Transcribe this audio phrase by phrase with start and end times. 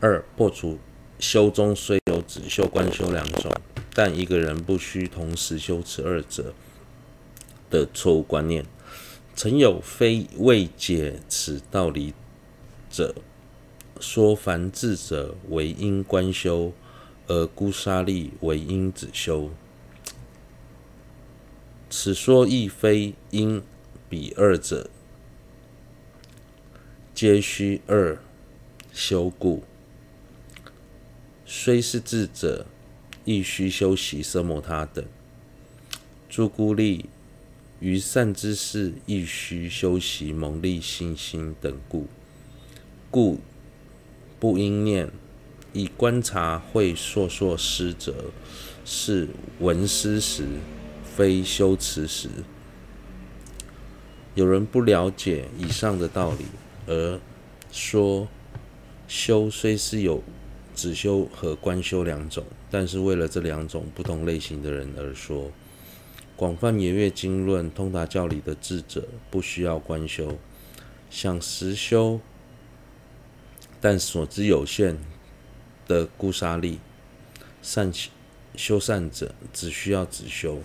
[0.00, 0.78] 二、破除
[1.18, 3.52] 修中虽有止修、观修两种，
[3.92, 6.54] 但一个人不需同时修持二者
[7.68, 8.64] 的错误观念。
[9.34, 12.14] 曾有非未解此道理
[12.90, 13.14] 者，
[14.00, 16.72] 说凡智者为应观修，
[17.26, 19.50] 而孤沙利为应止修。
[21.90, 23.62] 此说亦非因
[24.08, 24.90] 彼二者
[27.14, 28.18] 皆须二
[28.92, 29.64] 修故。
[31.50, 32.66] 虽是智者，
[33.24, 35.02] 亦须修习奢摩他等。
[36.28, 37.06] 诸孤立
[37.80, 42.06] 于善之事，亦须修习蒙利心心等故。
[43.10, 43.40] 故
[44.38, 45.10] 不应念
[45.72, 48.26] 以观察会说说师者，
[48.84, 50.44] 是闻思时，
[51.02, 52.28] 非修持时。
[54.34, 56.44] 有人不了解以上的道理，
[56.86, 57.18] 而
[57.72, 58.28] 说
[59.08, 60.22] 修虽是有。
[60.78, 65.50] 止修和观修两种，但是为了这两种不同类型的人而说，
[66.36, 70.38] 广泛研阅经论、通达教理的智者不需要观修，
[71.10, 72.20] 想实修
[73.80, 74.96] 但所知有限
[75.88, 76.78] 的孤沙利
[77.60, 77.92] 善
[78.54, 80.60] 修善者只需要止修。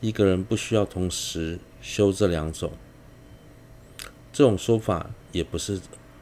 [0.00, 2.72] 一个人不需要同时修这两种，
[4.32, 5.80] 这种说法也不是。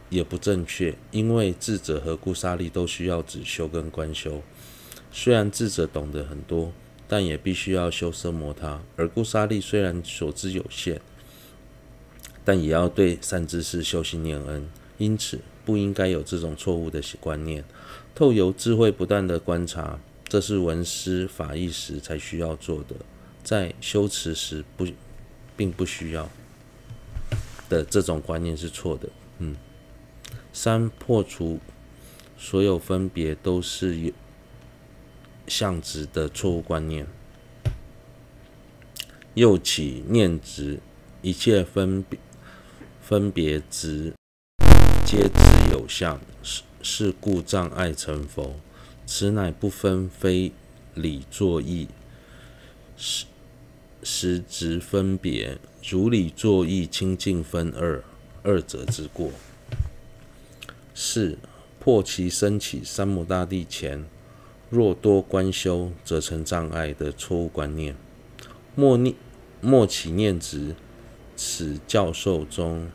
[0.09, 4.43] 也不正确，因为智者和孤沙利都需要止修跟观修。
[5.11, 6.73] 虽然智者懂得很多，
[7.09, 11.01] 但也必须要修奢摩他；而孤沙利虽然所知有限，
[12.45, 14.69] 但也要对善知识修心念恩。
[14.99, 17.65] 因此，不应该有这种错误的观念。
[18.15, 22.95] 透由智慧不断的观察，这是闻思法义时才需要做的，
[23.43, 24.87] 在修持时不，
[25.57, 26.31] 并不需要
[27.69, 29.09] 的这种观念是错的。
[29.39, 29.57] 嗯。
[30.59, 31.61] 三、破除
[32.39, 34.13] 所有分别都是有
[35.47, 37.07] 相执的错误观念。
[39.35, 40.81] 又起念执，
[41.21, 42.19] 一切分别
[43.03, 44.15] 分别执
[45.05, 46.19] 皆执有相，
[46.81, 48.57] 是故障碍成佛。
[49.05, 50.53] 此乃不分非
[50.95, 51.87] 理作意，
[52.97, 53.27] 实
[54.03, 58.03] 实执分别，如理作意清净分二
[58.43, 59.31] 二者之过。
[60.99, 61.37] 四、
[61.79, 64.07] 破其生起三摩大地前，
[64.71, 67.95] 若多观修，则成障碍的错误观念。
[68.75, 69.15] 莫念
[69.61, 70.75] 莫起念执，
[71.37, 72.89] 此教授中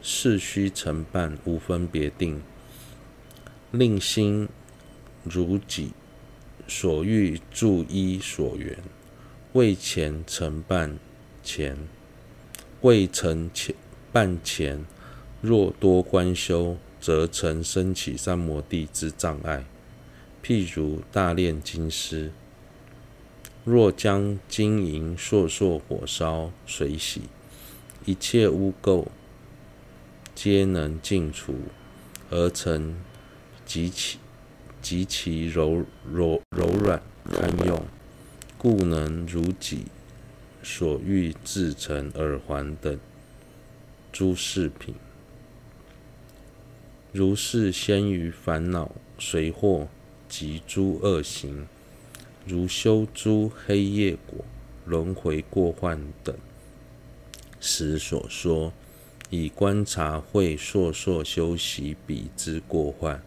[0.00, 2.40] 是须承办无分别定，
[3.72, 4.48] 令心
[5.24, 5.90] 如己
[6.68, 8.78] 所欲住依所缘，
[9.54, 10.96] 未前承办
[11.42, 11.76] 前，
[12.82, 13.74] 未曾前
[14.12, 14.84] 办前，
[15.40, 16.76] 若多观修。
[17.00, 19.64] 则成生起三摩地之障碍。
[20.42, 22.30] 譬如大炼金师，
[23.64, 27.22] 若将金银烁烁火烧水洗，
[28.04, 29.06] 一切污垢
[30.34, 31.54] 皆能尽除，
[32.30, 32.94] 而成
[33.66, 34.18] 极其
[34.80, 37.82] 极其柔柔柔软堪用，
[38.56, 39.86] 故能如己
[40.62, 42.98] 所欲制成耳环等
[44.12, 44.94] 诸饰品。
[47.10, 49.86] 如是先于烦恼随惑
[50.28, 51.66] 及诸恶行，
[52.46, 54.44] 如修诸黑业果、
[54.84, 56.36] 轮回过患等
[57.58, 58.72] 时所说，
[59.30, 63.22] 以观察会说说修习彼之过患，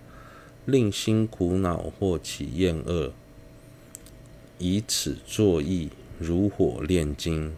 [0.65, 3.11] 令心苦恼或起厌恶，
[4.59, 7.51] 以此作意，如火炼金，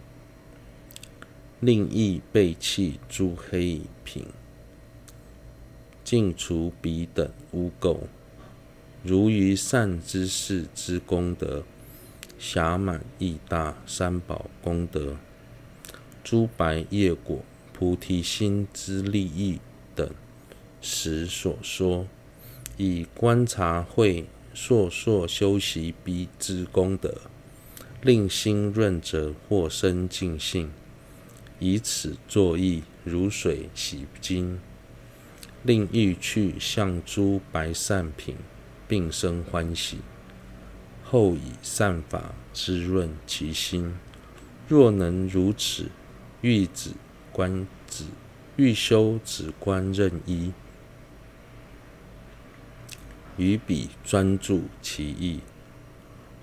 [1.59, 4.25] 令意背弃诸黑品。
[6.03, 7.97] 尽除彼等污垢，
[9.03, 11.63] 如于善知识之功德，
[12.39, 15.17] 暇满意大三宝功德，
[16.23, 19.59] 诸白业果、菩提心之利益
[19.95, 20.09] 等
[20.81, 22.05] 时所说，
[22.75, 27.21] 以观察会说说修习彼之功德，
[28.01, 30.69] 令心润泽或生净性，
[31.59, 34.59] 以此作意，如水洗金。
[35.63, 38.35] 令欲去向诸白善品，
[38.87, 39.99] 并生欢喜。
[41.03, 43.95] 后以善法滋润其心。
[44.67, 45.89] 若能如此，
[46.41, 46.91] 欲止
[47.31, 48.05] 观止，
[48.55, 50.51] 欲修止观任一，
[53.37, 55.41] 于彼专注其意，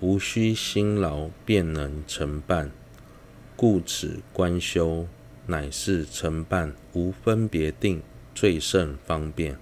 [0.01, 2.71] 无需辛劳，便能成办。
[3.57, 5.07] 故此观修
[5.47, 8.03] 乃是成办无分别定。
[8.41, 9.59] 最胜方便。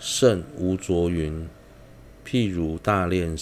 [0.00, 1.46] 圣无着云：
[2.24, 3.36] 譬如大炼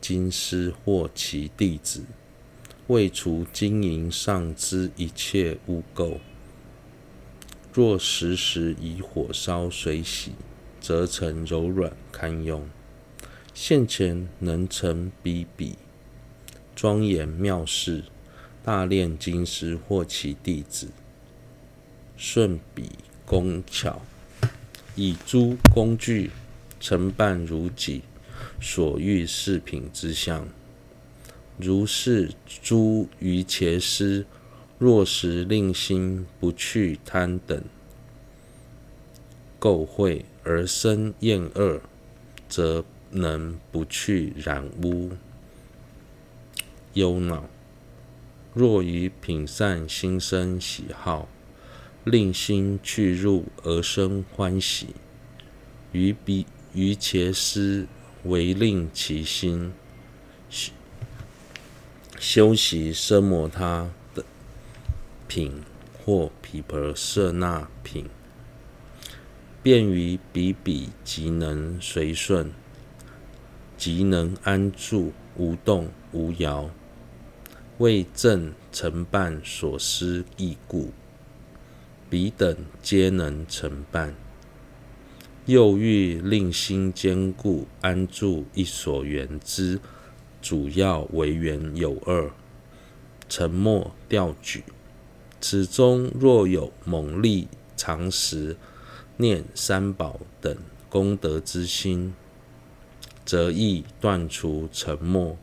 [0.00, 2.02] 金师或其弟子，
[2.88, 6.18] 为除金银上之一切污垢，
[7.72, 10.32] 若时时以火烧水洗，
[10.80, 12.68] 则成柔软堪用。
[13.54, 15.76] 现前能成比比，
[16.74, 18.02] 庄严妙事。
[18.64, 20.88] 大炼金师或其弟子，
[22.22, 22.90] 顺彼
[23.24, 24.02] 工巧，
[24.94, 26.30] 以诸工具
[26.78, 28.02] 承办如己
[28.60, 30.46] 所欲饰品之相。
[31.56, 32.30] 如是
[32.62, 34.26] 诸瑜伽师，
[34.78, 37.64] 若时令心不去贪等
[39.58, 41.80] 垢秽而生厌恶，
[42.50, 45.12] 则能不去染污
[46.92, 47.48] 忧恼。
[48.52, 51.26] 若于品善心生喜好，
[52.04, 54.94] 令心去入而生欢喜，
[55.92, 57.86] 于彼瑜伽师
[58.24, 59.72] 唯令其心
[62.18, 64.24] 修习奢摩他的
[65.28, 65.62] 品
[65.98, 68.06] 或毗婆舍那品，
[69.62, 72.50] 便于彼彼即能随顺，
[73.76, 76.70] 即能安住无动无摇。
[77.78, 80.92] 为正承办所施义故，
[82.10, 84.14] 彼等皆能承办。
[85.46, 89.80] 又欲令心坚固安住一所缘之
[90.42, 92.30] 主要为缘有二：
[93.28, 94.64] 沉默调举。
[95.40, 98.56] 此中若有猛力常时
[99.16, 100.54] 念三宝等
[100.88, 102.14] 功德之心，
[103.24, 105.38] 则易断除沉默。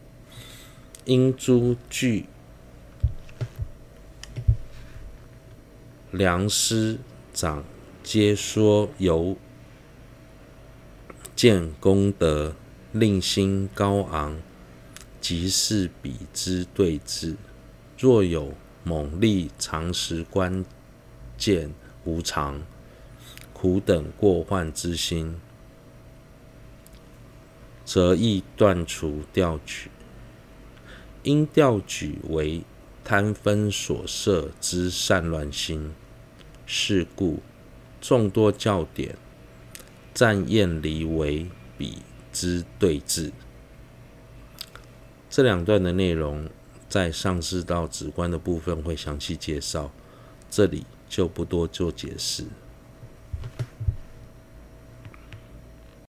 [1.05, 2.25] 因诸具
[6.17, 6.97] 良师
[7.31, 7.63] 长
[8.01, 9.37] 皆说由
[11.35, 12.55] 见功德，
[12.91, 14.41] 令心高昂，
[15.21, 17.35] 即是彼之对治。
[17.99, 20.65] 若有猛力常时观
[21.37, 21.71] 见
[22.03, 22.63] 无常、
[23.53, 25.39] 苦等过患之心，
[27.85, 29.91] 则易断除调举。
[31.21, 32.63] 因调举为
[33.03, 35.93] 贪分所摄之散乱心，
[36.69, 37.39] 事故
[38.01, 39.15] 众多教典
[40.13, 41.47] 赞厌离为
[41.77, 41.99] 彼
[42.33, 43.31] 之对峙。
[45.29, 46.49] 这两段的内容
[46.89, 49.91] 在上师到止观的部分会详细介绍，
[50.51, 52.43] 这里就不多做解释。